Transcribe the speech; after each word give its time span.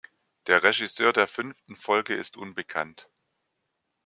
Der 0.47 0.63
Regisseur 0.63 1.13
der 1.13 1.27
fünften 1.27 1.75
Folge 1.75 2.15
ist 2.15 2.35
unbekannt. 2.35 3.07